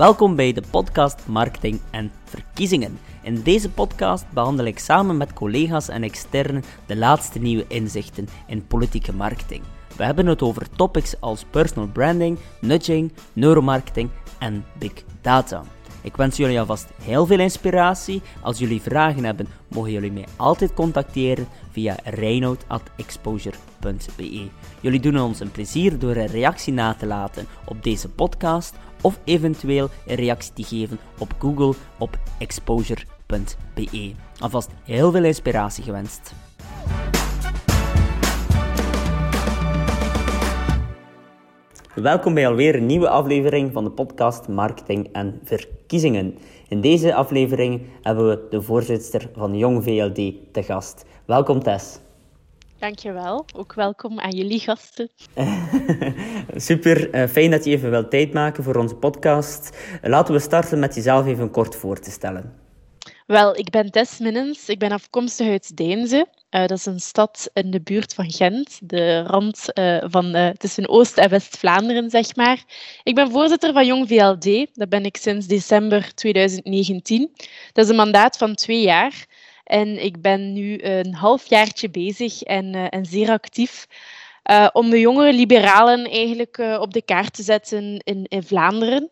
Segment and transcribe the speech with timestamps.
[0.00, 2.98] Welkom bij de podcast Marketing en Verkiezingen.
[3.22, 8.66] In deze podcast behandel ik samen met collega's en externen de laatste nieuwe inzichten in
[8.66, 9.62] politieke marketing.
[9.96, 15.62] We hebben het over topics als personal branding, nudging, neuromarketing en big data.
[16.02, 18.22] Ik wens jullie alvast heel veel inspiratie.
[18.42, 24.48] Als jullie vragen hebben, mogen jullie mij altijd contacteren via reinoud.exposure.be.
[24.80, 29.20] Jullie doen ons een plezier door een reactie na te laten op deze podcast of
[29.24, 34.12] eventueel een reactie te geven op Google op exposure.be.
[34.38, 36.34] Alvast heel veel inspiratie gewenst.
[41.94, 46.38] Welkom bij alweer een nieuwe aflevering van de podcast Marketing en Verkiezingen.
[46.68, 51.04] In deze aflevering hebben we de voorzitter van Jong VLD te gast.
[51.24, 52.00] Welkom Tess.
[52.80, 53.44] Dankjewel.
[53.56, 55.10] Ook welkom aan jullie gasten.
[56.68, 59.76] Super, uh, fijn dat je even wilt tijd maken voor onze podcast.
[60.02, 62.54] laten we starten met jezelf even kort voor te stellen.
[63.26, 64.68] Wel, ik ben Tess Minnens.
[64.68, 66.26] Ik ben afkomstig uit Deense.
[66.50, 70.48] Uh, dat is een stad in de buurt van Gent, de rand uh, van, uh,
[70.48, 72.64] tussen Oost- en West-Vlaanderen, zeg maar.
[73.02, 74.66] Ik ben voorzitter van Jong VLD.
[74.74, 77.30] Dat ben ik sinds december 2019.
[77.72, 79.26] Dat is een mandaat van twee jaar.
[79.70, 83.86] En ik ben nu een halfjaartje bezig en, en zeer actief
[84.72, 89.10] om de jongere liberalen eigenlijk op de kaart te zetten in, in Vlaanderen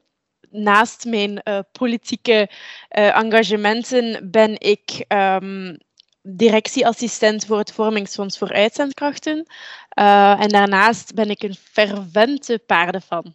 [0.50, 1.42] naast mijn
[1.72, 2.50] politieke
[2.88, 5.76] engagementen ben ik um,
[6.22, 9.46] directieassistent voor het Vormingsfonds voor Uitzendkrachten.
[10.38, 13.34] En daarnaast ben ik een fervente paardenfan.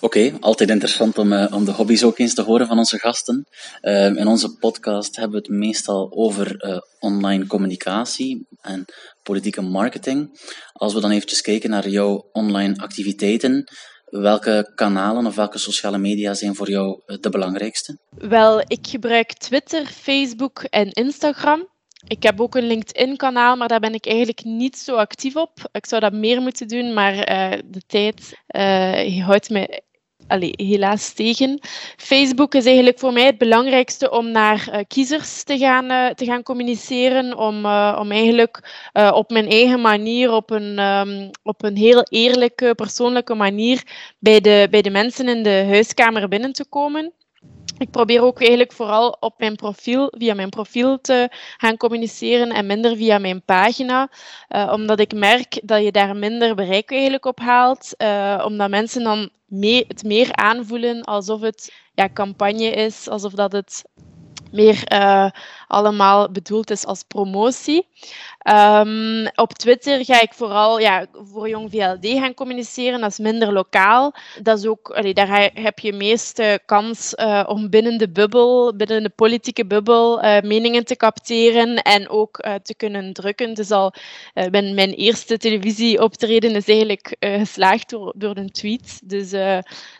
[0.00, 3.46] Oké, altijd interessant om, uh, om de hobby's ook eens te horen van onze gasten.
[3.82, 8.84] Uh, in onze podcast hebben we het meestal over uh, online communicatie en
[9.22, 10.40] politieke marketing.
[10.72, 13.64] Als we dan eventjes kijken naar jouw online activiteiten,
[14.10, 17.98] Welke kanalen of welke sociale media zijn voor jou de belangrijkste?
[18.10, 21.68] Wel, ik gebruik Twitter, Facebook en Instagram.
[22.08, 25.50] Ik heb ook een LinkedIn-kanaal, maar daar ben ik eigenlijk niet zo actief op.
[25.72, 29.82] Ik zou dat meer moeten doen, maar uh, de tijd uh, houdt me
[30.56, 31.58] helaas tegen.
[31.96, 36.42] Facebook is eigenlijk voor mij het belangrijkste om naar uh, kiezers te gaan, te gaan
[36.42, 37.56] communiceren, om,
[37.98, 43.82] om eigenlijk op mijn eigen manier, op een, um, op een heel eerlijke, persoonlijke manier
[44.18, 47.12] bij de, bij de mensen in de huiskamer binnen te komen.
[47.78, 52.66] Ik probeer ook eigenlijk vooral op mijn profiel, via mijn profiel te gaan communiceren en
[52.66, 54.10] minder via mijn pagina.
[54.48, 57.94] Uh, omdat ik merk dat je daar minder bereik eigenlijk op haalt.
[57.98, 59.30] Uh, omdat mensen dan
[59.88, 63.84] het meer aanvoelen alsof het ja, campagne is, alsof dat het
[64.50, 65.30] meer uh,
[65.68, 67.86] allemaal bedoeld is als promotie.
[68.52, 73.00] Um, op Twitter ga ik vooral ja, voor Jong VLD gaan communiceren.
[73.00, 74.14] Dat is minder lokaal.
[74.42, 79.02] Dat is ook, allee, daar heb je meeste kans uh, om binnen de bubbel, binnen
[79.02, 83.54] de politieke bubbel, uh, meningen te capteren en ook uh, te kunnen drukken.
[83.54, 83.92] Dus al
[84.50, 89.00] ben mijn eerste televisieoptreden is eigenlijk geslaagd door, door een tweet.
[89.04, 89.30] Dus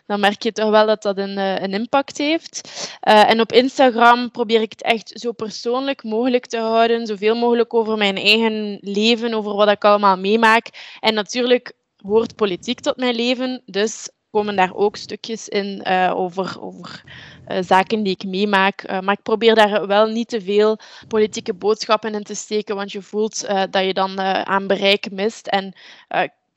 [0.05, 2.87] dan merk je toch wel dat dat een, een impact heeft.
[2.99, 5.58] en op Instagram probeer ik het echt zo persoonlijk
[6.03, 10.67] mogelijk te houden, zoveel mogelijk over mijn eigen leven, over wat ik allemaal meemaak.
[10.99, 16.57] En natuurlijk hoort politiek tot mijn leven, dus komen daar ook stukjes in uh, over,
[16.61, 17.03] over
[17.47, 18.89] uh, zaken die ik meemaak.
[18.89, 20.77] Uh, maar ik probeer daar wel niet te veel
[21.07, 25.47] politieke boodschappen in te steken, want je voelt dat je dan aan bereik mist.
[25.47, 25.73] En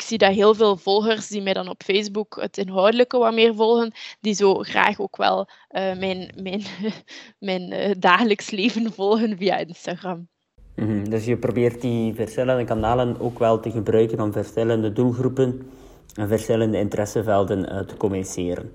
[0.03, 3.93] zie dat heel veel volgers die mij dan op Facebook het inhoudelijke wat meer volgen,
[4.21, 6.63] die zo graag ook wel mijn, mijn,
[7.49, 10.29] mijn dagelijks leven volgen via Instagram.
[10.77, 11.09] Mm -hmm.
[11.11, 15.71] Dus je probeert die verschillende kanalen ook wel te gebruiken om verschillende doelgroepen
[16.15, 18.73] en verschillende interessevelden uh, te communiceren.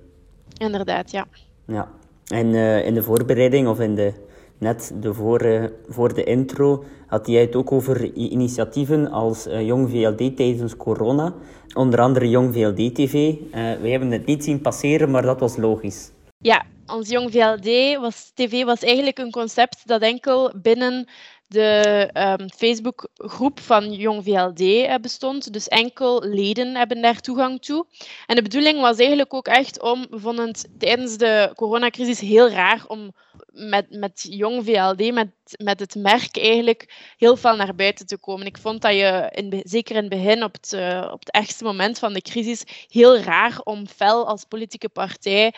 [0.58, 1.28] Inderdaad, ja.
[1.68, 1.92] Ja.
[2.28, 2.54] En
[2.86, 4.14] in de voorbereiding of in de,
[4.58, 9.90] net de voor, uh, voor de intro had jij het ook over initiatieven als Jong
[9.90, 11.34] VLD tijdens corona.
[11.74, 13.36] Onder andere Jong VLD TV.
[13.82, 16.12] we hebben het niet zien passeren, maar dat was logisch.
[16.38, 21.08] Ja, ons Jong VLD was, TV was eigenlijk een concept dat enkel binnen
[21.48, 22.10] de
[22.40, 25.54] um, Facebookgroep van Jong VLD uh, bestond.
[25.54, 27.86] Dus enkel leden hebben daar toegang toe.
[28.26, 32.50] En de bedoeling was eigenlijk ook echt om, we vonden het tijdens de coronacrisis heel
[32.50, 33.12] raar om
[33.52, 35.30] met, met Jong VLD, met,
[35.64, 38.46] met het merk eigenlijk heel veel naar buiten te komen.
[38.46, 41.64] Ik vond dat je, in, zeker in het begin, op het, uh, op het ergste
[41.64, 45.54] moment van de crisis, heel raar om fel als politieke partij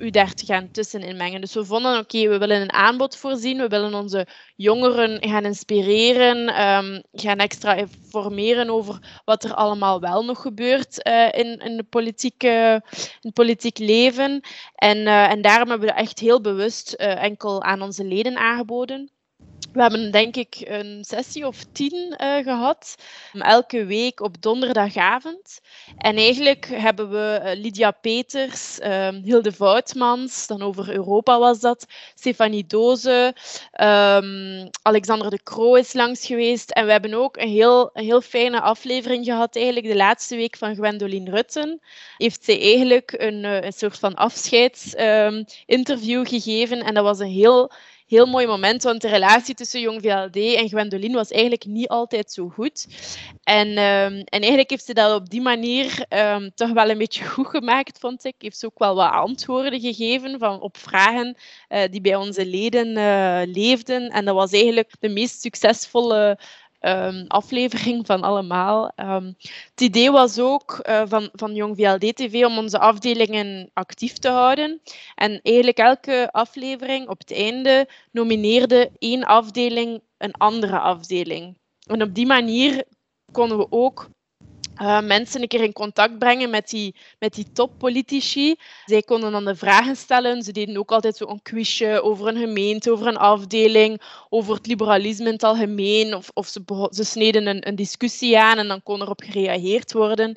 [0.00, 1.40] U30 gaan tussenin mengen.
[1.40, 4.26] Dus we vonden, oké, we willen een aanbod voorzien, we willen onze
[4.56, 6.38] jongeren gaan inspireren,
[6.68, 11.84] um, gaan extra informeren over wat er allemaal wel nog gebeurt uh, in, in, de
[11.84, 14.40] politieke, in het politiek leven.
[14.74, 19.10] En, uh, en daarom hebben we echt heel bewust uh, enkel aan onze leden aangeboden.
[19.72, 22.94] We hebben denk ik een sessie of tien uh, gehad,
[23.32, 25.60] elke week op donderdagavond.
[25.98, 31.86] En eigenlijk hebben we uh, Lydia Peters, uh, Hilde Voutmans, dan over Europa was dat,
[32.14, 33.34] Stefanie Doze,
[33.80, 36.70] um, Alexander de Croo is langs geweest.
[36.70, 40.74] En we hebben ook een heel, heel fijne aflevering gehad, eigenlijk de laatste week van
[40.74, 41.80] Gwendoline Rutten.
[42.16, 46.82] Heeft zij eigenlijk een, uh, een soort van afscheidsinterview um, gegeven.
[46.82, 47.72] En dat was een heel
[48.10, 52.32] heel mooi moment, want de relatie tussen Jong VLD en Gwendoline was eigenlijk niet altijd
[52.32, 52.86] zo goed.
[53.42, 57.24] En, um, en eigenlijk heeft ze dat op die manier um, toch wel een beetje
[57.24, 58.34] goed gemaakt, vond ik.
[58.38, 61.36] Heeft ze ook wel wat antwoorden gegeven van, op vragen
[61.68, 64.08] uh, die bij onze leden uh, leefden.
[64.08, 66.38] En dat was eigenlijk de meest succesvolle
[66.80, 68.92] um, aflevering van allemaal.
[68.96, 69.34] Um,
[69.70, 74.28] het idee was ook uh, van, van Jong VLD TV om onze afdelingen actief te
[74.28, 74.80] houden.
[75.14, 81.56] En eigenlijk elke aflevering op het einde nomineerde één afdeling een andere afdeling.
[81.86, 82.84] En op die manier
[83.32, 84.08] konden we ook
[84.82, 88.56] uh, mensen een keer in contact brengen met die, met die toppolitici.
[88.84, 90.42] Zij konden dan de vragen stellen.
[90.42, 95.26] Ze deden ook altijd zo'n quizje over een gemeente, over een afdeling, over het liberalisme
[95.26, 96.14] in het algemeen.
[96.14, 100.36] Of, of ze, ze sneden een, een discussie aan en dan kon erop gereageerd worden.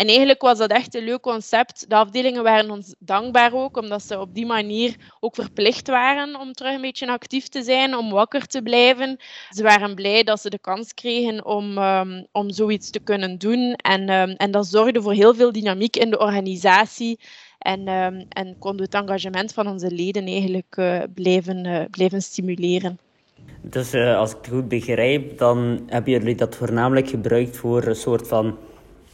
[0.00, 1.84] En eigenlijk was dat echt een leuk concept.
[1.88, 6.52] De afdelingen waren ons dankbaar ook, omdat ze op die manier ook verplicht waren om
[6.52, 9.16] terug een beetje actief te zijn, om wakker te blijven.
[9.50, 13.74] Ze waren blij dat ze de kans kregen om, um, om zoiets te kunnen doen.
[13.74, 17.18] En, um, en dat zorgde voor heel veel dynamiek in de organisatie.
[17.58, 22.98] En, um, en konden het engagement van onze leden eigenlijk uh, blijven, uh, blijven stimuleren.
[23.62, 27.96] Dus uh, als ik het goed begrijp, dan hebben jullie dat voornamelijk gebruikt voor een
[27.96, 28.58] soort van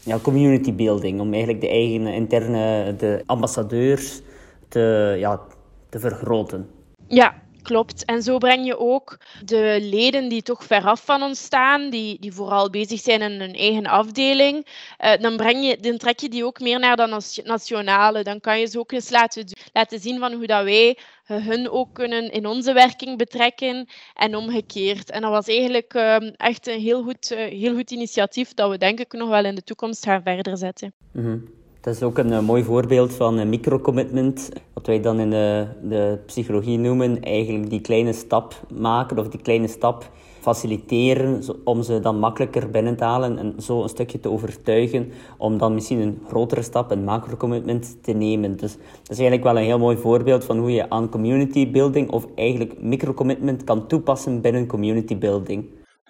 [0.06, 1.20] ja, community building.
[1.20, 4.22] Om eigenlijk de eigen interne de ambassadeurs
[4.68, 5.40] te, ja,
[5.88, 6.66] te vergroten.
[7.08, 7.34] Ja,
[7.66, 8.04] klopt.
[8.04, 12.32] En zo breng je ook de leden die toch veraf van ons staan, die, die
[12.32, 14.66] vooral bezig zijn in hun eigen afdeling,
[15.04, 18.22] uh, dan, breng je, trek je die ook meer naar de nationale.
[18.22, 21.94] Dan kan je ze ook eens laten, laten zien van hoe dat wij hun ook
[21.94, 25.10] kunnen in onze werking betrekken en omgekeerd.
[25.10, 28.78] En dat was eigenlijk uh, echt een heel goed, uh, heel goed initiatief dat we
[28.78, 30.92] denk ik nog wel in de toekomst gaan verder zetten.
[31.12, 31.55] -hmm.
[31.86, 35.66] Dat is ook een uh, mooi voorbeeld van een microcommitment, wat wij dan in de,
[35.82, 40.10] de psychologie noemen, eigenlijk die kleine stap maken of die kleine stap
[40.40, 45.58] faciliteren om ze dan makkelijker binnen te halen en zo een stukje te overtuigen om
[45.58, 48.56] dan misschien een grotere stap, een macro-commitment te nemen.
[48.56, 52.10] Dus dat is eigenlijk wel een heel mooi voorbeeld van hoe je aan community building
[52.10, 55.64] of eigenlijk micro-commitment kan toepassen binnen community building.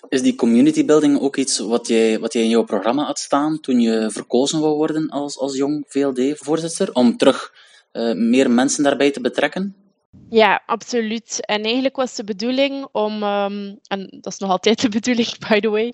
[0.09, 3.61] Is die community building ook iets wat jij, wat jij in jouw programma had staan
[3.61, 7.53] toen je verkozen wou worden als, als jong VLD-voorzitter, om terug
[7.93, 9.86] uh, meer mensen daarbij te betrekken?
[10.31, 11.41] Ja, absoluut.
[11.47, 15.61] En eigenlijk was de bedoeling om, um, en dat is nog altijd de bedoeling, by
[15.61, 15.93] the way,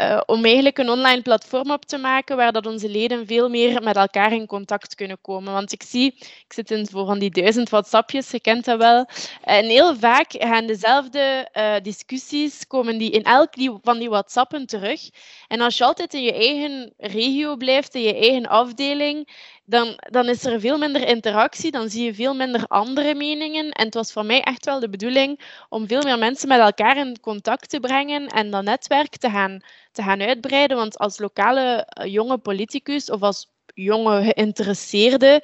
[0.00, 3.82] uh, om eigenlijk een online platform op te maken waar dat onze leden veel meer
[3.82, 5.52] met elkaar in contact kunnen komen.
[5.52, 9.06] Want ik zie, ik zit in voor van die duizend WhatsAppjes, je kent dat wel.
[9.42, 14.66] En heel vaak gaan dezelfde uh, discussies, komen die in elk die, van die WhatsAppen
[14.66, 15.00] terug.
[15.48, 19.28] En als je altijd in je eigen regio blijft, in je eigen afdeling,
[19.66, 23.70] dan, dan is er veel minder interactie, dan zie je veel minder andere meningen.
[23.70, 26.96] En het was voor mij echt wel de bedoeling om veel meer mensen met elkaar
[26.96, 29.60] in contact te brengen en dat netwerk te gaan,
[29.92, 30.76] te gaan uitbreiden.
[30.76, 35.42] Want als lokale eh, jonge politicus of als jonge geïnteresseerde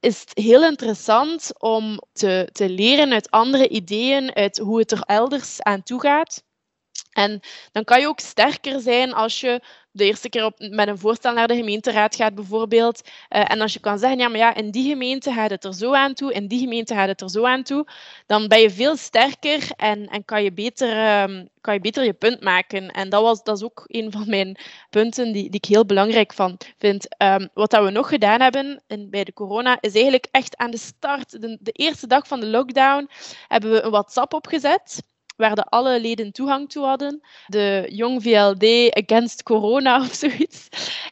[0.00, 5.02] is het heel interessant om te, te leren uit andere ideeën, uit hoe het er
[5.02, 6.44] elders aan toe gaat.
[7.12, 7.40] En
[7.72, 9.60] dan kan je ook sterker zijn als je
[9.92, 13.02] de eerste keer op, met een voorstel naar de gemeenteraad gaat, bijvoorbeeld.
[13.30, 15.74] Uh, en als je kan zeggen, ja, maar ja, in die gemeente gaat het er
[15.74, 17.86] zo aan toe, in die gemeente gaat het er zo aan toe,
[18.26, 22.12] dan ben je veel sterker en, en kan, je beter, um, kan je beter je
[22.12, 22.90] punt maken.
[22.90, 24.56] En dat, was, dat is ook een van mijn
[24.90, 27.22] punten die, die ik heel belangrijk van vind.
[27.22, 30.70] Um, wat dat we nog gedaan hebben in, bij de corona, is eigenlijk echt aan
[30.70, 33.08] de start, de, de eerste dag van de lockdown,
[33.48, 35.02] hebben we een WhatsApp opgezet
[35.36, 37.20] waar de alle leden toegang toe hadden.
[37.46, 40.68] De Jong VLD Against Corona of zoiets.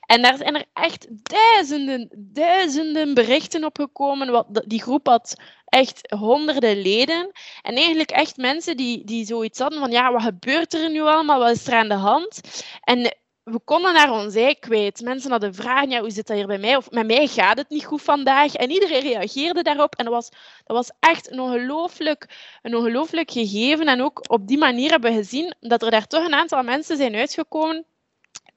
[0.06, 4.30] En daar zijn er echt duizenden, duizenden berichten op gekomen.
[4.30, 7.30] Wat, die groep had echt honderden leden.
[7.62, 11.38] En eigenlijk echt mensen die, die zoiets hadden van, ja, wat gebeurt er nu allemaal?
[11.38, 12.40] Wat is er aan de hand?
[12.80, 15.00] En we konden naar ons ei kwijt.
[15.00, 16.76] Mensen hadden vragen, ja, hoe zit dat hier bij mij?
[16.76, 18.54] Of met mij gaat het niet goed vandaag.
[18.54, 19.94] En iedereen reageerde daarop.
[19.94, 20.28] En dat was,
[20.64, 22.28] dat was echt een ongelooflijk,
[22.62, 23.86] een ongelooflijk gegeven.
[23.86, 26.96] En ook op die manier hebben we gezien dat er daar toch een aantal mensen
[26.96, 27.84] zijn uitgekomen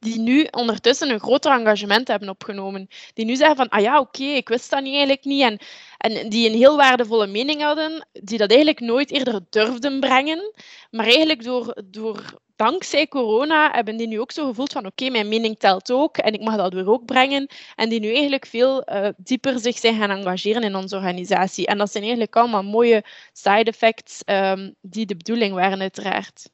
[0.04, 2.88] die nu ondertussen een groter engagement hebben opgenomen.
[3.14, 5.42] Die nu zeggen van, ah ja, oké, ik wist dat niet, eigenlijk niet.
[5.42, 5.58] En,
[5.98, 10.54] en die een heel waardevolle mening hadden, die dat eigenlijk nooit eerder durfden brengen.
[10.92, 15.28] Maar eigenlijk door, door dankzij corona hebben die nu ook zo gevoeld van oké, mijn
[15.28, 17.48] mening telt ook en ik mag dat weer ook brengen.
[17.76, 21.66] En die nu eigenlijk veel uh, dieper zich zijn gaan engageren in onze organisatie.
[21.68, 23.04] En dat zijn eigenlijk allemaal mooie
[23.34, 26.50] side effects um, die de bedoeling waren uiteraard.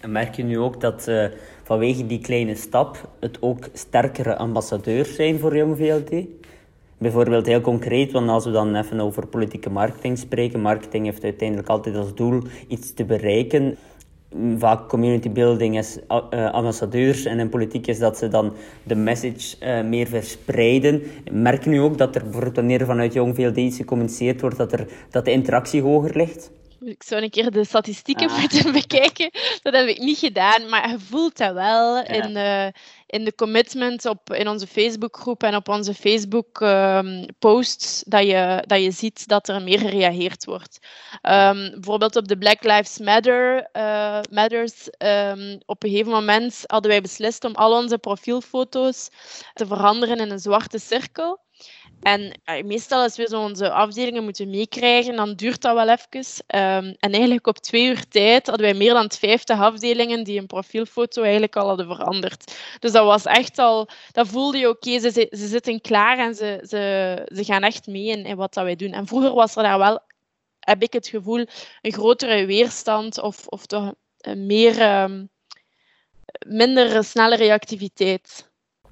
[0.00, 1.26] En merk je nu ook dat uh,
[1.62, 6.26] vanwege die kleine stap het ook sterkere ambassadeurs zijn voor Jong VLD?
[6.98, 11.68] Bijvoorbeeld heel concreet, want als we dan even over politieke marketing spreken, marketing heeft uiteindelijk
[11.68, 13.76] altijd als doel iets te bereiken
[14.58, 19.56] vaak community building is uh, ambassadeurs en in politiek is dat ze dan de message
[19.60, 21.02] uh, meer verspreiden.
[21.30, 24.72] Merk je nu ook dat er bijvoorbeeld wanneer vanuit Jong VLD iets gecommuniceerd wordt, dat,
[24.72, 26.50] er, dat de interactie hoger ligt?
[26.88, 28.38] Ik zou een keer de statistieken ah.
[28.38, 29.30] moeten bekijken.
[29.62, 32.66] Dat heb ik niet gedaan, maar je voelt dat wel in, uh,
[33.06, 38.82] in de commitment op, in onze Facebookgroep en op onze Facebook-posts, ehm, dat, je, dat
[38.82, 40.78] je ziet dat er meer gereageerd wordt.
[41.22, 44.88] Um, bijvoorbeeld op de Black Lives Matter, uh, Matters.
[44.98, 49.08] Um, op een gegeven moment hadden wij beslist om al onze profielfoto's
[49.54, 51.46] te veranderen in een zwarte cirkel.
[52.02, 56.24] En meestal als we zo onze afdelingen moeten meekrijgen, dan duurt dat wel even.
[56.46, 60.46] Um, en eigenlijk op twee uur tijd hadden wij meer dan 50 afdelingen die een
[60.46, 62.54] profielfoto eigenlijk al hadden veranderd.
[62.78, 66.64] Dus dat was echt al, dat voelde je oké, ze, ze zitten klaar en ze,
[66.68, 68.92] ze, ze gaan echt mee in, in wat dat wij doen.
[68.92, 70.00] En vroeger was er daar wel,
[70.60, 71.46] heb ik het gevoel,
[71.82, 73.94] een grotere weerstand of, of toch
[74.36, 75.30] meer, um,
[76.46, 78.47] minder snelle reactiviteit.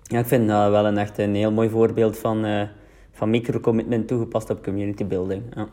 [0.07, 2.45] Ja, ik vind dat wel een echt een heel mooi voorbeeld van...
[2.45, 2.63] Uh
[3.17, 5.43] van microcommitment toegepast op community building.
[5.55, 5.69] Ja.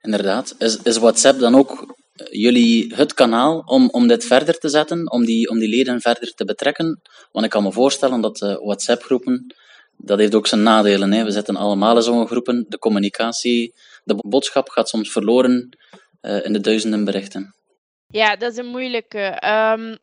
[0.00, 0.54] Inderdaad.
[0.58, 5.10] Is, is WhatsApp dan ook eh, jullie het kanaal om, om dit verder te zetten,
[5.10, 7.00] om die, om die leden verder te betrekken?
[7.32, 9.54] Want ik kan me voorstellen dat uh, WhatsApp-groepen,
[9.96, 11.12] dat heeft ook zijn nadelen.
[11.12, 11.24] Hè.
[11.24, 12.64] We zitten allemaal in zo'n groepen.
[12.68, 15.78] De communicatie, de boodschap gaat soms verloren
[16.22, 17.54] uh, in de duizenden berichten.
[18.06, 19.42] Ja, dat is een moeilijke.
[19.78, 19.98] Um,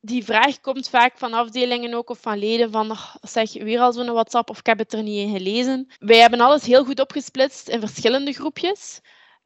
[0.00, 4.12] die vraag komt vaak van afdelingen ook of van leden van zeg weer al zo'n
[4.12, 5.92] WhatsApp of ik heb het er niet in gelezen.
[5.98, 9.00] Wij hebben alles heel goed opgesplitst in verschillende groepjes,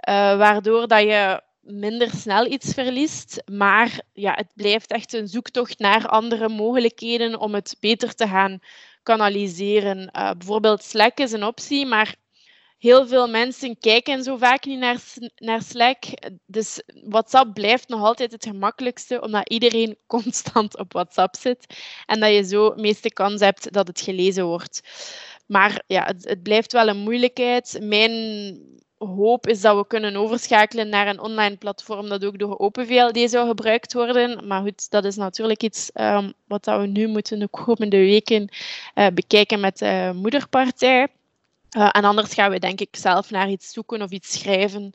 [0.08, 3.42] uh, waardoor dat je minder snel iets verliest.
[3.52, 8.58] Maar ja, het blijft echt een zoektocht naar andere mogelijkheden om het beter te gaan
[9.02, 9.98] kanaliseren.
[9.98, 12.14] Uh, bijvoorbeeld Slack is een optie, maar
[12.84, 15.00] heel veel mensen kijken zo vaak niet naar,
[15.36, 16.04] naar Slack.
[16.46, 21.66] Dus WhatsApp blijft nog altijd het gemakkelijkste, omdat iedereen constant op WhatsApp zit.
[22.06, 24.80] En dat je zo het meeste kans hebt dat het gelezen wordt.
[25.46, 27.78] Maar ja, het, het blijft wel een moeilijkheid.
[27.82, 28.12] Mijn
[28.98, 33.30] hoop is dat we kunnen overschakelen naar een online platform dat ook door Open VLD
[33.30, 34.46] zou gebruikt worden.
[34.46, 38.48] Maar goed, dat is natuurlijk iets um, wat we nu moeten de komende weken
[38.94, 41.08] uh, bekijken met de moederpartij.
[41.76, 44.92] Uh, en anders gaan we denk ik zelf naar iets zoeken of iets schrijven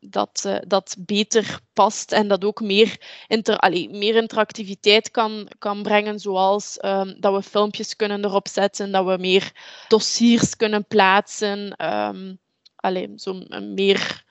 [0.00, 2.96] dat, uh, dat beter past en dat ook meer,
[3.28, 9.06] inter meer interactiviteit kan, kan brengen, zoals um, dat we filmpjes kunnen erop zetten, dat
[9.06, 9.52] we meer
[9.88, 11.86] dossiers kunnen plaatsen.
[11.92, 12.38] Um,
[12.76, 14.24] allee, Zo'n meer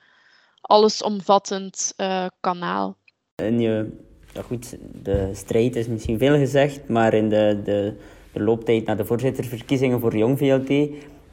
[0.60, 2.96] allesomvattend uh, kanaal.
[3.34, 3.90] En je,
[4.32, 7.96] ja goed, de strijd is misschien veel gezegd, maar in de, de,
[8.32, 10.90] de looptijd naar de voorzitterverkiezingen voor Jong VLD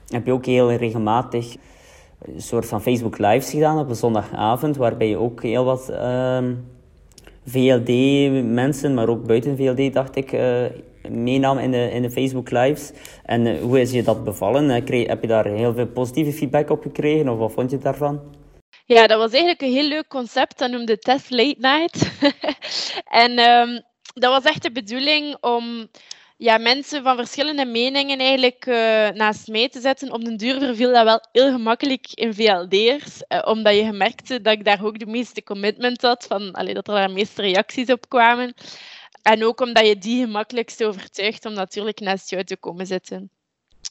[0.10, 1.56] heb je ook heel regelmatig
[2.22, 6.44] een soort van Facebook Lives gedaan op een zondagavond, waarbij je ook heel wat uh,
[7.46, 10.66] VLD-mensen, maar ook buiten VLD, dacht ik, uh,
[11.10, 12.92] meenam in de, in de Facebook Lives.
[13.24, 14.70] En uh, hoe is je dat bevallen?
[14.70, 17.78] Uh, kreeg, heb je daar heel veel positieve feedback op gekregen, of wat vond je
[17.78, 18.20] daarvan?
[18.86, 20.60] Ja, dat was eigenlijk een heel leuk concept.
[20.60, 22.12] Dat noemde Test Late Night.
[23.24, 23.82] en um,
[24.14, 25.88] dat was echt de bedoeling om
[26.42, 28.76] ja, mensen van verschillende meningen eigenlijk uh,
[29.10, 30.12] naast mij te zetten.
[30.12, 34.54] Op den duur verviel dat wel heel gemakkelijk in VLD'ers, uh, omdat je merkte dat
[34.54, 37.92] ik daar ook de meeste commitment had, van, allee, dat er daar de meeste reacties
[37.92, 38.54] op kwamen.
[39.22, 43.32] En ook omdat je die gemakkelijkst overtuigt om natuurlijk naast jou te komen zitten.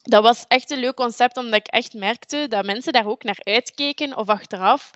[0.03, 3.39] Dat was echt een leuk concept, omdat ik echt merkte dat mensen daar ook naar
[3.43, 4.91] uitkeken of achteraf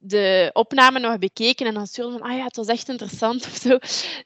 [0.00, 3.56] de opname nog bekeken en dan stuurde van, ah ja, het was echt interessant of
[3.56, 3.78] zo.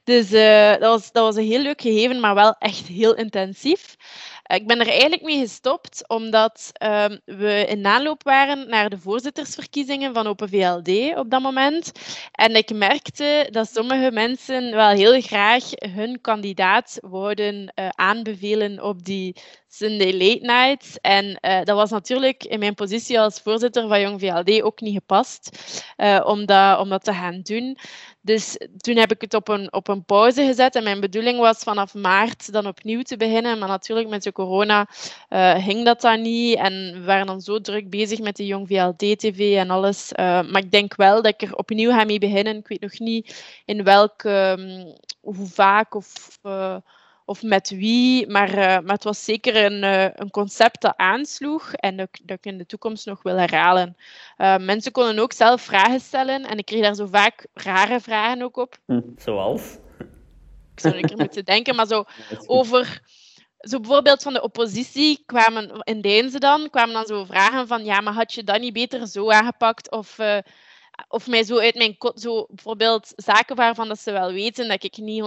[0.03, 3.95] Dus uh, dat, was, dat was een heel leuk gegeven, maar wel echt heel intensief.
[4.43, 10.13] ik ben er eigenlijk mee gestopt omdat ehm, we in aanloop waren naar de voorzittersverkiezingen
[10.13, 11.91] van Open VLD op dat moment.
[12.31, 19.03] En ik merkte dat sommige mensen wel heel graag hun kandidaat wouden uh, aanbevelen op
[19.03, 19.35] die
[19.75, 20.99] Sunday Late Nights.
[21.01, 24.93] En uh, dat was natuurlijk in mijn positie als voorzitter van Jong VLD ook niet
[24.93, 25.49] gepast
[25.97, 27.77] uh, om, dat, te gaan doen.
[28.21, 30.75] Dus toen heb ik het op een, op een pauze gezet.
[30.75, 33.59] En mijn bedoeling was vanaf maart dan opnieuw te beginnen.
[33.59, 34.87] Maar natuurlijk met de corona
[35.29, 36.57] uh, ging dat dan niet.
[36.57, 40.11] En we waren dan zo druk bezig met de Jong VLD-TV en alles.
[40.15, 42.57] Maar ik denk wel dat ik er opnieuw ga mee beginnen.
[42.57, 46.39] Ik weet nog niet in welke, um, hoe vaak of...
[47.25, 48.27] of met wie.
[48.27, 52.37] Maar, uh, maar het was zeker een, uh, een concept dat aansloeg en dat, dat
[52.37, 53.97] ik in de toekomst nog wil herhalen.
[54.37, 58.41] Uh, mensen konden ook zelf vragen stellen en ik kreeg daar zo vaak rare vragen
[58.41, 58.77] ook op.
[58.85, 59.77] Hm, zoals?
[60.73, 62.03] Ik zou er moeten denken, maar zo
[62.45, 63.01] over...
[63.57, 68.01] Zo bijvoorbeeld van de oppositie kwamen in Deense dan, kwamen dan zo vragen van ja,
[68.01, 69.91] maar had je dat niet beter zo aangepakt?
[69.91, 70.17] Of
[71.07, 74.83] of mij zo uit mijn kot, zo bijvoorbeeld zaken waarvan dat ze wel weten dat
[74.83, 75.23] ik niet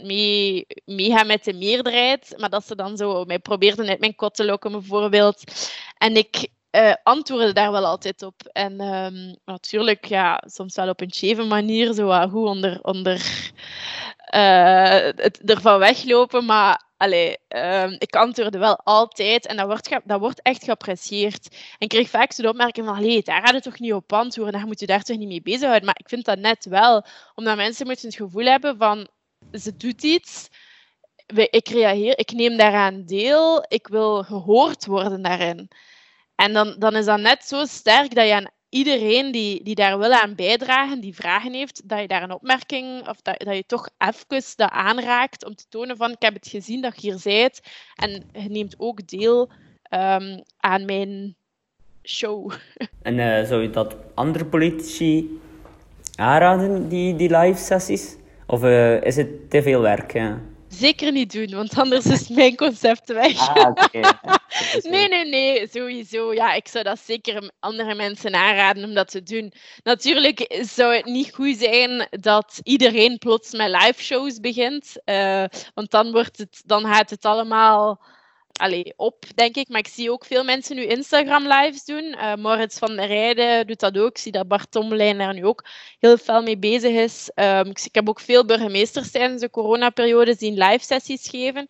[0.00, 4.00] 100% mee, mee ga met de meerderheid, maar dat ze dan zo mij probeerden uit
[4.00, 5.42] mijn kot te lokken bijvoorbeeld.
[5.98, 8.42] En ik uh, antwoordde daar wel altijd op.
[8.52, 13.16] En um, natuurlijk, ja, soms wel op een cheve manier, zo uh, goed onder, onder
[14.34, 20.42] uh, het ervan weglopen, maar Um, ik antwoordde wel altijd en dat wordt, dat wordt
[20.42, 21.48] echt geapprecieerd.
[21.50, 24.66] En ik kreeg vaak de opmerking van, daar gaat het toch niet op antwoorden, daar
[24.66, 25.84] moet je daar toch niet mee bezighouden.
[25.84, 27.04] Maar ik vind dat net wel,
[27.34, 29.08] omdat mensen moeten het gevoel hebben van,
[29.52, 30.48] ze doet iets,
[31.50, 35.68] ik reageer, ik neem daaraan deel, ik wil gehoord worden daarin.
[36.34, 39.98] En dan, dan is dat net zo sterk dat je aan iedereen die, die daar
[39.98, 43.66] wil aan bijdragen, die vragen heeft, dat je daar een opmerking of dat, dat je
[43.66, 47.18] toch even dat aanraakt om te tonen van ik heb het gezien dat je hier
[47.18, 47.60] zijt
[47.94, 49.50] en je neemt ook deel
[49.90, 51.34] um, aan mijn
[52.02, 52.52] show.
[53.02, 55.40] En uh, zou je dat andere politici
[56.16, 58.16] aanraden, die, die live sessies?
[58.46, 60.12] Of uh, is het te veel werk?
[60.12, 60.40] Ja?
[60.74, 63.48] Zeker niet doen, want anders is mijn concept weg.
[63.48, 64.02] Ah, okay.
[64.92, 66.32] nee, nee, nee, sowieso.
[66.32, 69.52] Ja, ik zou dat zeker andere mensen aanraden om dat te doen.
[69.82, 75.90] Natuurlijk zou het niet goed zijn dat iedereen plots met live shows begint, uh, want
[75.90, 78.00] dan, wordt het, dan gaat het allemaal
[78.96, 79.68] op, denk ik.
[79.68, 82.04] Maar ik zie ook veel mensen nu Instagram lives doen.
[82.04, 84.10] Uh, Moritz van der Rijden doet dat ook.
[84.10, 85.64] Ik zie dat Bart Tommelijn daar nu ook
[85.98, 87.30] heel veel mee bezig is.
[87.34, 91.66] Um, ik, ik, heb ook veel burgemeesters tijdens de coronaperiode zien live sessies geven.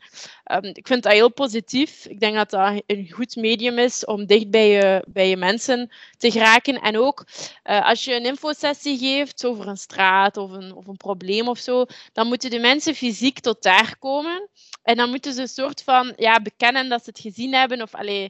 [0.53, 2.07] Um, ik vind dat heel positief.
[2.07, 5.91] Ik denk dat dat een goed medium is om dicht bij je, bij je mensen
[6.19, 6.81] te geraken.
[6.81, 7.25] En ook
[7.65, 11.59] uh, als je een infosessie geeft over een straat of een, of een probleem of
[11.59, 14.49] zo, dan moeten de mensen fysiek tot daar komen.
[14.83, 17.83] En dan moeten ze een soort van ja, bekennen dat ze het gezien hebben.
[17.83, 18.23] Of, allee,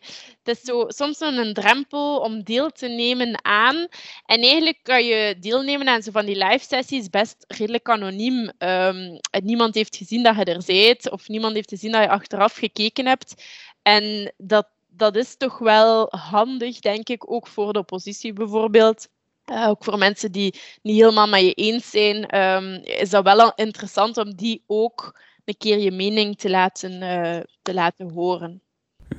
[0.42, 3.86] het is zo, soms een drempel om deel te nemen aan.
[4.26, 8.50] En eigenlijk kan je deelnemen aan zo van die live sessies best redelijk anoniem.
[8.58, 12.54] Um, niemand heeft gezien dat je er bent, of niemand heeft gezien dat je achteraf
[12.54, 13.44] gekeken hebt.
[13.82, 19.08] En dat, dat is toch wel handig, denk ik, ook voor de oppositie bijvoorbeeld.
[19.46, 23.52] Uh, ook voor mensen die niet helemaal met je eens zijn, um, is dat wel
[23.54, 28.62] interessant om die ook een keer je mening te laten, uh, te laten horen.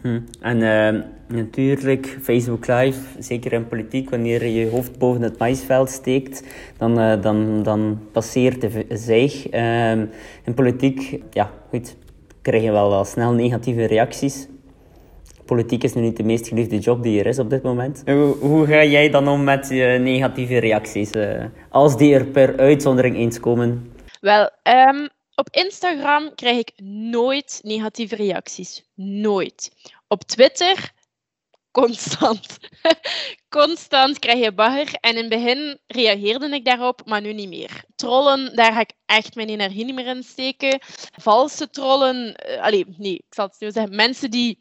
[0.01, 0.21] Mhm.
[0.41, 1.01] En uh,
[1.37, 6.43] natuurlijk, Facebook Live, zeker in politiek, wanneer je je hoofd boven het maisveld steekt,
[6.77, 9.49] dan, uh, dan, dan passeert de zeeg.
[9.49, 10.05] Ehm,
[10.45, 11.95] in politiek, ja, goed,
[12.41, 14.47] krijg je wel, wel snel negatieve reacties.
[15.45, 18.01] Politiek is nu niet de meest geliefde job die er is op dit moment.
[18.05, 22.57] Hoe, hoe ga jij dan om met je negatieve reacties, uh, als die er per
[22.57, 23.91] uitzondering eens komen?
[24.19, 28.83] Wel, um, op Instagram krijg ik nooit negatieve reacties.
[28.95, 29.91] Nooit.
[30.07, 30.93] Op Twitter
[31.73, 32.57] constant.
[33.59, 34.93] constant krijg je bagger.
[34.99, 37.83] En in het begin reageerde ik daarop, maar nu niet meer.
[37.95, 40.79] Trollen, daar ga ik echt mijn energie niet meer in steken.
[41.21, 43.95] Valse trollen, uh, nee, ik zal het zo zeggen.
[43.95, 44.59] Mensen die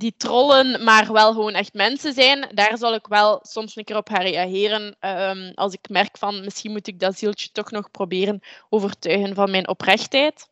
[0.00, 3.96] die trollen, maar wel gewoon echt mensen zijn, daar zal ik wel soms een keer
[3.96, 4.96] op reageren.
[5.00, 9.50] Um, als ik merk van misschien moet ik dat zieltje toch nog proberen overtuigen van
[9.50, 10.48] mijn oprechtheid.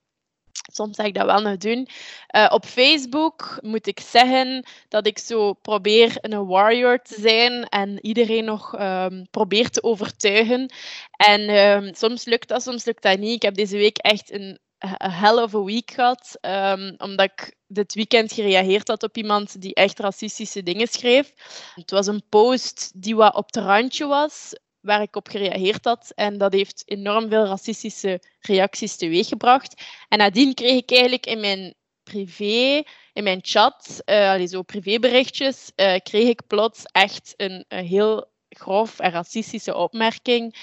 [0.73, 1.89] Soms zeg ik dat wel nog doen.
[2.37, 8.07] Uh, op Facebook moet ik zeggen dat ik zo probeer een warrior te zijn en
[8.07, 10.73] iedereen nog um, probeer te overtuigen.
[11.17, 13.35] En um, soms lukt dat, soms lukt dat niet.
[13.35, 14.59] Ik heb deze week echt een
[14.99, 19.75] hell of a week gehad, um, omdat ik dit weekend gereageerd had op iemand die
[19.75, 21.33] echt racistische dingen schreef.
[21.75, 26.13] Het was een post die wat op het randje was, waar ik op gereageerd had.
[26.15, 29.83] En dat heeft enorm veel racistische reacties teweeggebracht.
[30.09, 32.83] En nadien kreeg ik eigenlijk in mijn privé
[33.19, 38.99] in mijn chat, uh, zo privéberichtjes, uh, kreeg ik plots echt een, een heel grof
[38.99, 40.57] en racistische opmerking.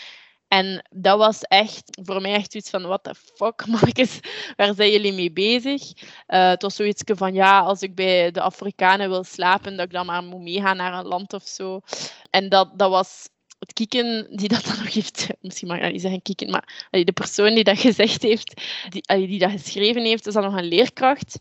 [0.48, 4.20] En dat was echt voor mij echt iets van: what the fuck, Marcus,
[4.56, 5.82] waar zijn jullie mee bezig?
[6.28, 9.92] Uh, het was zoiets van: ja, als ik bij de Afrikanen wil slapen, dat ik
[9.92, 11.82] dan maar moet meegaan naar een land of zo.
[12.30, 13.30] En dat, dat was
[13.60, 17.12] het kieken die dat dan nog heeft, misschien mag ik niet zeggen kieken, maar de
[17.14, 21.40] persoon die dat gezegd heeft, die, die dat geschreven heeft, is dan nog een leerkracht.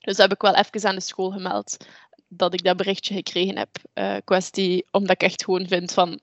[0.00, 1.76] Dus dat heb ik wel even aan de school gemeld
[2.28, 3.68] dat ik dat berichtje gekregen heb.
[3.94, 6.20] Uh, kwestie omdat ik echt gewoon vind van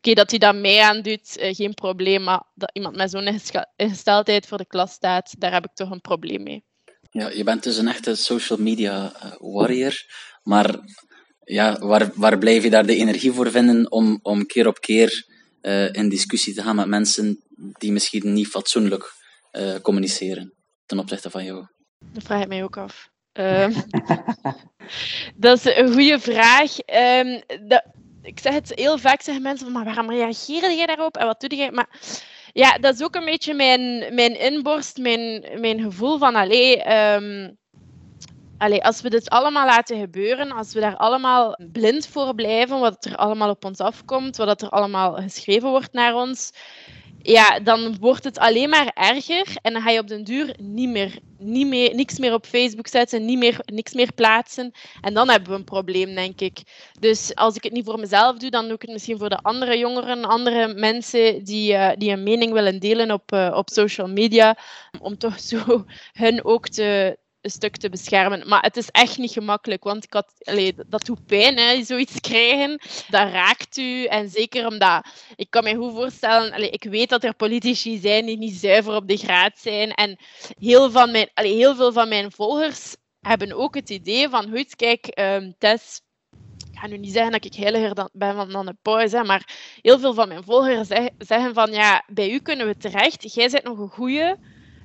[0.00, 2.22] okay, dat hij dat mee aan doet, uh, geen probleem.
[2.22, 3.40] Maar dat iemand met zo'n
[3.76, 6.64] ingesteldheid voor de klas staat, daar heb ik toch een probleem mee.
[7.10, 10.04] Ja, je bent dus een echte social media uh, warrior.
[10.42, 10.78] Maar
[11.44, 15.26] ja, waar, waar blijf je daar de energie voor vinden om, om keer op keer
[15.62, 17.44] uh, in discussie te gaan met mensen
[17.78, 19.18] die misschien niet fatsoenlijk
[19.82, 20.54] communiceren
[20.86, 21.66] ten opzichte van jou?
[22.12, 23.10] Dat vraag ik mij ook af.
[23.32, 23.72] Ehm,
[25.36, 26.76] dat is een goede vraag.
[27.24, 27.84] Um, dat,
[28.22, 31.40] ik zeg het heel vaak, zeggen mensen van, maar waarom reageer jij daarop en wat
[31.40, 31.72] doe je?
[31.72, 31.88] Maar
[32.52, 37.58] ja, dat is ook een beetje mijn, mijn inborst, mijn, mijn gevoel van, allee, um,
[38.58, 43.16] als we dit allemaal laten gebeuren, als we daar allemaal blind voor blijven, wat er
[43.16, 46.52] allemaal op ons afkomt, wat er allemaal geschreven wordt naar ons,
[47.22, 50.88] ja, dan wordt het alleen maar erger en dan ga je op den duur niet
[50.88, 54.72] meer, niet meer, niks meer op Facebook zetten, niet meer, niks meer plaatsen.
[55.00, 56.58] En dan hebben we een probleem, denk ik.
[57.00, 59.38] Dus als ik het niet voor mezelf doe, dan doe ik het misschien voor de
[59.42, 64.08] andere jongeren, andere mensen die, uh, die een mening willen delen op, uh, op social
[64.08, 64.58] media,
[65.00, 68.48] om toch zo hun ook te, een stuk te beschermen.
[68.48, 70.32] Maar het is echt niet gemakkelijk, want ik had,
[70.86, 72.80] dat doet pijn, hè, zoiets krijgen.
[73.08, 74.04] Dat raakt u.
[74.04, 78.26] En zeker omdat, ik kan me goed voorstellen, allee, ik weet dat er politici zijn
[78.26, 79.90] die niet zuiver op de graad zijn.
[79.90, 80.18] En
[80.58, 84.76] heel, van mijn, allee, heel veel van mijn volgers hebben ook het idee van, goed,
[84.76, 86.00] kijk, um, Tess,
[86.72, 89.48] ik ga nu niet zeggen dat ik heiliger dan, ben dan een pauze, maar
[89.82, 93.34] heel veel van mijn volgers zeggen van, ja, bij u kunnen we terecht.
[93.34, 94.34] Jij bent nog een goeie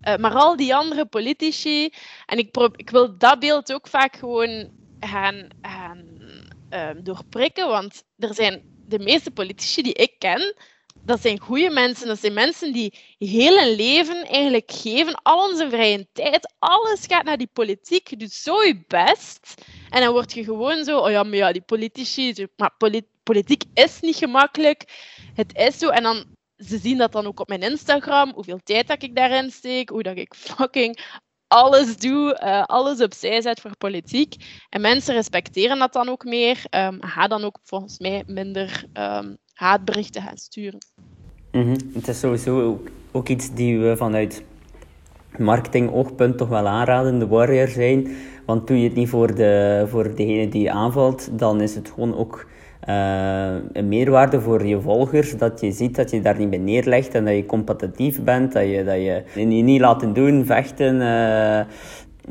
[0.08, 1.90] uh, maar al die andere politici,
[2.26, 6.06] en ik, ik wil dat beeld ook vaak gewoon gaan, gaan
[6.70, 10.56] uh, doorprikken, want er zijn de meeste politici die ik ken,
[11.06, 12.08] dat zijn goede mensen.
[12.08, 17.24] Dat zijn mensen die heel hun leven eigenlijk geven, al onze vrije tijd, alles gaat
[17.24, 18.08] naar die politiek.
[18.08, 19.62] Je doet zo je best.
[19.90, 22.72] En dan word je gewoon zo, oh ja, maar ja, die politici, maar
[23.24, 24.84] politiek is niet gemakkelijk.
[25.34, 25.90] Het is zo.
[25.90, 26.26] En dan
[26.58, 30.04] ze zien dat dan ook op mijn Instagram, hoeveel tijd dat ik daarin steek, hoe
[30.04, 34.36] dat ik fucking alles doe, uh, alles opzij zet voor politiek.
[34.70, 36.66] En mensen respecteren dat dan ook meer.
[36.70, 40.80] Um, ga dan ook volgens mij minder um, haatberichten gaan sturen.
[41.52, 41.76] -hmm.
[41.94, 44.44] Het is sowieso ook, ook, iets die we vanuit
[45.38, 48.16] marketing-oogpunt toch wel aanraden, de warrior zijn.
[48.46, 51.90] Want doe je het niet voor, de, voor degene die je aanvalt, dan is het
[51.90, 52.48] gewoon ook
[52.90, 55.38] uh, een meerwaarde voor je volgers.
[55.38, 58.54] Dat je ziet dat je daar niet bij neerlegt en dat je competitief bent.
[58.54, 58.96] Dat je, dat
[59.36, 60.96] je, niet laten doen, vechten.
[60.96, 61.60] Uh,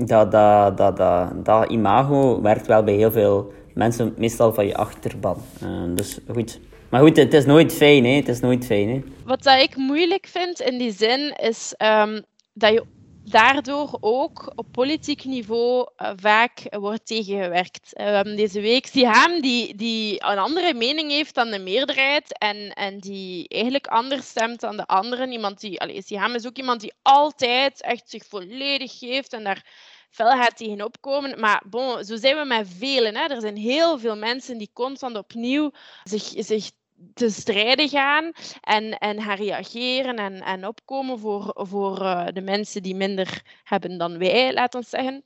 [0.07, 4.77] dat, dat, dat, dat, dat imago werkt wel bij heel veel mensen, meestal van je
[4.77, 5.37] achterban.
[5.63, 6.61] Uh, dus goed.
[6.89, 8.11] Maar goed, het is nooit fijn, hè?
[8.11, 9.03] Het is nooit fijn, hè?
[9.25, 12.83] Wat dat ik moeilijk vind in die zin is um, dat je
[13.25, 17.91] daardoor ook op politiek niveau uh, vaak wordt tegengewerkt.
[18.01, 22.99] Uh, deze week Siham, die, die een andere mening heeft dan de meerderheid en, en
[22.99, 25.33] die eigenlijk anders stemt dan de anderen.
[25.33, 29.67] Iemand die, allez, Siham is ook iemand die altijd echt zich volledig geeft en daar
[30.11, 31.41] felheid tegen opkomen.
[31.41, 33.17] Maar bon, zo zijn we met velen.
[33.17, 33.27] Hè.
[33.27, 35.71] Er zijn heel veel mensen die constant opnieuw
[36.05, 36.71] zich, zich
[37.15, 42.83] te strijden gaan en, en gaan reageren en, en opkomen voor, voor uh, de mensen
[42.83, 45.25] die minder hebben dan wij, laten we zeggen.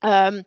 [0.00, 0.42] Um,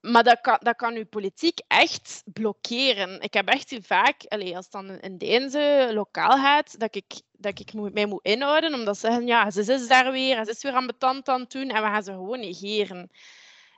[0.00, 3.20] maar dat kan, dat kan uw politiek echt blokkeren.
[3.20, 7.72] Ik heb echt vaak, allez, als dan in Deense lokaal gaat, dat ik, dat ik
[7.72, 11.28] mij moet inhouden, omdat ze zeggen, ja, ze is daar weer, ze is weer ambetant
[11.28, 13.10] aan het doen, en we gaan ze gewoon negeren.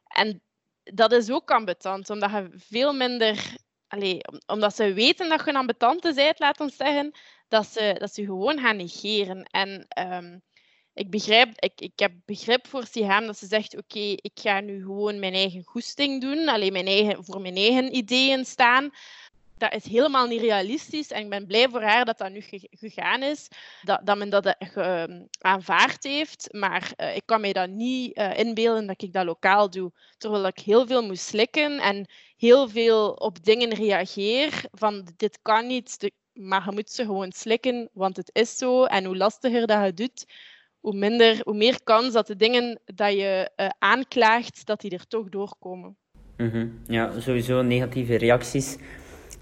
[0.09, 0.43] En
[0.83, 3.57] dat is ook ambetant, omdat je veel minder
[3.91, 7.13] allee, omdat ze weten dat je een ambetante bent, laat ons zeggen,
[7.49, 9.45] dat ze, dat ze gewoon gaan negeren.
[9.45, 10.43] En um,
[10.95, 14.81] ik, begrijp, ik, ik heb begrip voor Siham dat ze zegt, oké, ik ga nu
[14.81, 18.91] gewoon mijn eigen goesting doen, alleen mijn eigen, voor mijn eigen ideeën staan
[19.61, 21.11] dat is helemaal niet realistisch.
[21.11, 23.49] En ik ben blij voor haar dat dat nu gegaan is.
[23.83, 25.05] Dat, dat men dat uh,
[25.41, 26.49] aanvaard heeft.
[26.53, 29.93] Maar uh, ik kan mij dat niet uh, inbeelden dat ik dat lokaal doe.
[30.19, 32.07] Terwijl ik heel veel moet slikken en
[32.41, 34.65] heel veel op dingen reageer.
[34.73, 38.85] Van dit kan niet, maar je moet ze gewoon slikken, want het is zo.
[38.85, 40.25] En hoe lastiger dat je doet,
[40.81, 45.07] hoe, minder, hoe meer kans dat de dingen dat je uh, aanklaagt, dat die er
[45.07, 45.97] toch doorkomen.
[46.37, 48.77] Mm Ja, sowieso negatieve reacties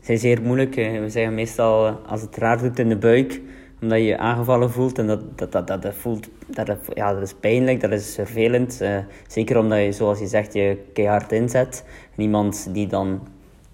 [0.01, 0.75] zijn zeer moeilijk.
[0.75, 3.41] We zeggen meestal eh, als het raar doet in de buik,
[3.81, 7.23] omdat je je aangevallen voelt en dat, dat, dat, dat, dat voelt, dat, ja, dat
[7.23, 8.83] is pijnlijk, dat is vervelend.
[9.27, 11.85] Zeker omdat je, zoals je zegt, je keihard inzet.
[12.19, 13.07] En iemand die dan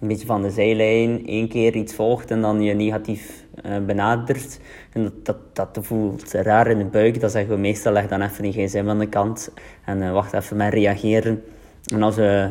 [0.00, 4.60] een beetje van de zijlijn één keer iets volgt en dan je negatief uh, benadert.
[4.92, 7.20] En dat, dat, dat voelt raar in de buik.
[7.20, 9.52] Dan zeggen we meestal leg dan even die gsm aan de kant
[9.84, 11.42] en uh, wacht even met reageren.
[11.92, 12.50] En als we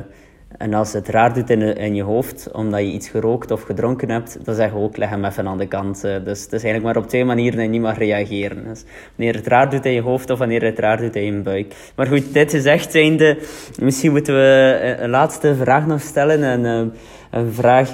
[0.58, 4.46] en als het raar doet in, je hoofd, omdat je iets gerookt of gedronken hebt,
[4.46, 6.04] dan zeggen we ook, leg hem even aan de kant.
[6.04, 6.16] Eh.
[6.24, 8.64] Dus het is eigenlijk maar op twee manieren dat je niet mag reageren.
[8.68, 8.84] Dus
[9.16, 11.76] wanneer het raar doet in je hoofd of wanneer het raar doet in je buik.
[11.96, 13.38] Maar goed, dit gezegd zijnde,
[13.80, 16.44] misschien moeten we een laatste vraag nog stellen.
[16.44, 16.94] En, uh,
[17.32, 17.92] een vraag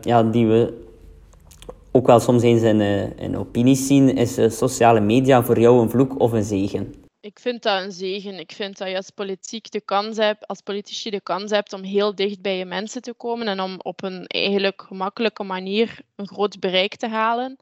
[0.00, 0.72] ja, die we
[1.90, 2.80] ook wel soms eens in,
[3.16, 6.99] in opinies zien, is sociale media voor jou een vloek of een zegen?
[7.22, 8.38] Ik vind dat een zegen.
[8.38, 11.82] Ik vind dat je als, politiek de kans hebt, als politici de kans hebt om
[11.82, 16.28] heel dicht bij je mensen te komen en om op een eigenlijk gemakkelijke manier een
[16.28, 17.56] groot bereik te halen.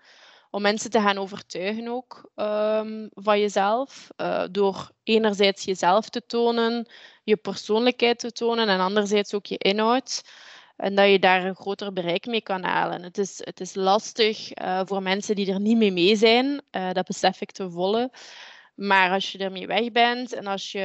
[0.50, 4.08] Om mensen te gaan overtuigen ook um, van jezelf.
[4.16, 6.90] Uh, door enerzijds jezelf te tonen,
[7.24, 10.22] je persoonlijkheid te tonen en anderzijds ook je inhoud.
[10.76, 13.02] En dat je daar een groter bereik mee kan halen.
[13.02, 16.62] Het is, het is lastig uh, voor mensen die er niet mee mee zijn.
[16.70, 18.10] Uh, dat besef ik te volle.
[18.78, 20.80] Maar als je ermee weg bent en als je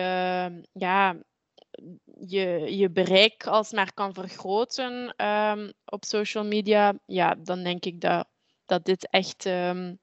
[0.71, 1.15] ja,
[2.19, 8.27] je, je bereik alsmaar kan vergroten um, op social media, ja, dan denk ik dat,
[8.65, 9.99] dat dit echt um,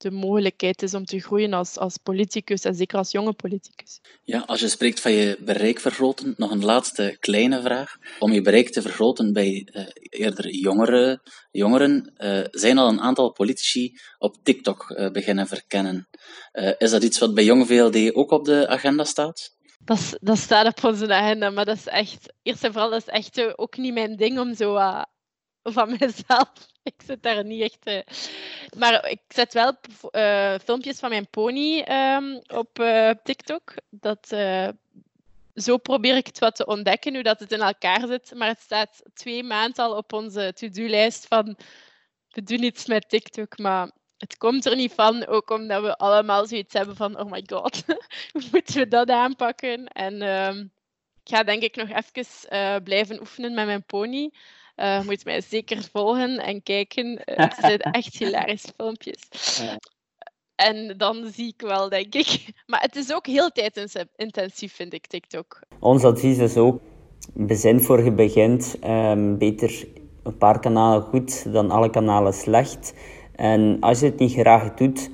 [0.00, 4.00] de mogelijkheid is om te groeien als, als politicus en zeker als jonge politicus.
[4.24, 7.96] Ja, als je spreekt van je bereik vergroten, nog een laatste kleine vraag.
[8.18, 13.32] Om je bereik te vergroten bij uh, eerder jongere, jongeren, uh, zijn al een aantal
[13.32, 16.08] politici op TikTok uh, beginnen verkennen.
[16.78, 19.58] is dat iets wat bij Jong VLD ook op de agenda staat?
[19.84, 23.12] Dat, dat staat op onze agenda, maar dat is echt, eerst en vooral, dat is
[23.12, 24.76] echt ook niet mijn ding om zo
[25.62, 26.52] van mezelf.
[26.82, 27.86] Ik zit daar niet echt.
[27.86, 28.00] Uh...
[28.78, 29.76] Maar ik zet wel
[30.10, 33.74] uh, filmpjes van mijn pony um, op uh, TikTok.
[33.90, 34.36] Dat,
[35.54, 38.32] zo probeer ik het wat te ontdekken, hoe dat het in elkaar zit.
[38.34, 41.56] Maar het staat twee maanden al op onze to-do-lijst van
[42.30, 45.26] we doen iets met TikTok, maar het komt er niet van.
[45.26, 47.84] Ook omdat we allemaal zoiets hebben van oh my god,
[48.32, 49.86] hoe moeten we dat aanpakken?
[49.86, 50.72] En um,
[51.24, 54.30] ik ga denk ik nog even blijven oefenen met mijn pony.
[54.80, 57.06] Uh, moet mij zeker volgen en kijken.
[57.06, 59.18] Uh, het zijn echt hilarische filmpjes.
[60.54, 62.44] En dan zie ik wel, denk ik.
[62.66, 65.60] Maar het is ook heel tijdintensief, vind ik, TikTok.
[65.78, 66.80] Ons advies is ook,
[67.32, 68.76] bezin voor je begint.
[68.84, 69.86] Um, beter
[70.22, 72.94] een paar kanalen goed dan alle kanalen slecht.
[73.36, 75.10] En als je het niet graag doet,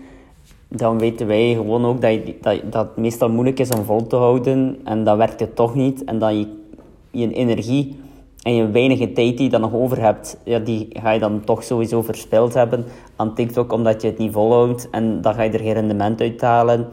[0.68, 4.06] dan weten wij gewoon ook dat, je, dat, dat het meestal moeilijk is om vol
[4.06, 4.80] te houden.
[4.84, 6.04] En dan werkt het toch niet.
[6.04, 6.64] En dat je
[7.10, 8.04] je energie
[8.46, 11.44] en je weinige tijd die je dan nog over hebt, ja, die ga je dan
[11.44, 12.84] toch sowieso verspild hebben
[13.16, 14.90] aan TikTok, omdat je het niet volhoudt.
[14.90, 16.88] En dan ga je er geen rendement uit halen.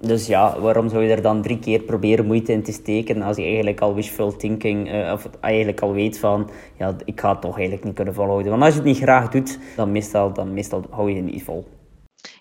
[0.00, 3.36] Dus ja, waarom zou je er dan drie keer proberen moeite in te steken als
[3.36, 7.40] je eigenlijk al wishful thinking, uh, of eigenlijk al weet van, ja, ik ga het
[7.40, 8.50] toch eigenlijk niet kunnen volhouden.
[8.50, 11.42] Want als je het niet graag doet, dan meestal, dan meestal hou je het niet
[11.42, 11.66] vol.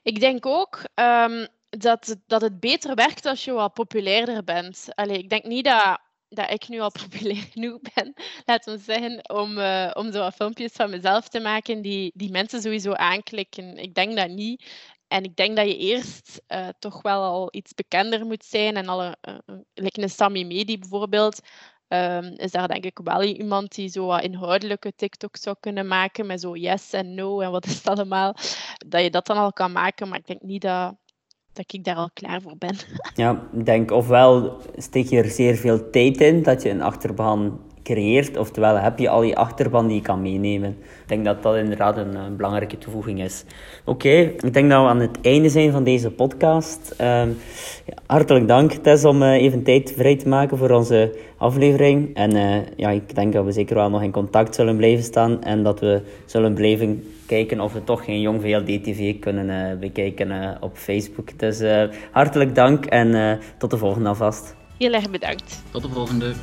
[0.04, 4.88] Ik denk ook um, dat, dat het beter werkt als je wat populairder bent.
[4.96, 8.13] Allee, ik denk niet dat dat ik nu al populair genoeg ben,
[8.46, 12.62] laten we zeggen, om, uh, om zo filmpjes van mezelf te maken die, die mensen
[12.62, 13.78] sowieso aanklikken.
[13.78, 14.66] Ik denk dat niet.
[15.08, 18.76] En ik denk dat je eerst uh, toch wel al iets bekender moet zijn.
[18.76, 21.40] En al, uh, Sammy Medi bijvoorbeeld,
[21.88, 26.26] um, is daar denk ik wel iemand die zo wat inhoudelijke TikToks zou kunnen maken
[26.26, 28.36] met zo yes en no en wat is het allemaal.
[28.88, 30.96] Dat je dat dan al kan maken, maar ik denk niet dat,
[31.58, 32.76] dat ik daar al klaar voor ben.
[33.15, 37.60] Ja, ik denk ofwel steek je er zeer veel tijd in dat je een achterban
[37.93, 40.69] creëert, oftewel heb je al die achterban die je kan meenemen.
[40.82, 43.43] Ik denk dat dat inderdaad een, belangrijke toevoeging is.
[43.86, 46.93] Oké, ik denk dat we aan het einde zijn van deze podcast.
[46.97, 47.28] Ja,
[48.06, 52.15] hartelijk dank Tess om uh, even tijd vrij te maken voor onze aflevering.
[52.15, 55.43] En uh, ja, ik denk dat we zeker wel nog in contact zullen blijven staan
[55.43, 59.80] en dat we zullen blijven kijken of we toch geen Jong VLD TV kunnen uh,
[59.80, 61.39] bekijken op Facebook.
[61.39, 61.63] Dus
[62.12, 64.56] hartelijk dank en tot de volgende alvast.
[64.78, 65.63] Heel erg bedankt.
[65.71, 66.34] Tot de volgende.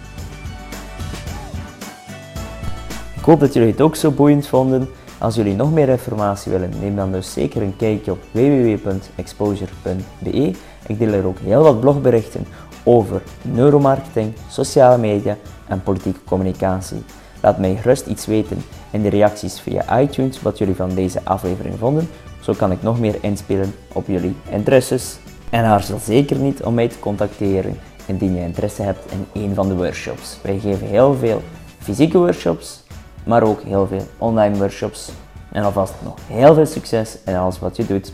[3.25, 4.89] Ik hoop dat jullie het ook zo boeiend vonden.
[5.19, 10.55] Als jullie nog meer informatie willen, neem dan dus zeker een kijkje op www.exposure.be.
[10.87, 12.47] Ik deel er ook heel wat blogberichten
[12.83, 15.37] over neuromarketing, sociale media
[15.69, 17.03] en politieke communicatie.
[17.43, 21.79] Laat mij gerust iets weten in de reacties via iTunes wat jullie van deze aflevering
[21.79, 22.09] vonden.
[22.41, 25.19] Zo kan ik nog meer inspelen op jullie interesses.
[25.51, 29.69] En aarzel zeker niet om mij te contacteren indien je interesse hebt in een van
[29.69, 30.39] de workshops.
[30.43, 31.43] Wij geven heel veel
[31.79, 32.84] fysieke workshops,
[33.25, 35.11] maar ook heel veel online workshops.
[35.53, 38.13] En alvast nog heel veel succes in alles wat je doet.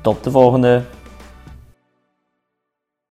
[0.00, 0.82] Tot de volgende!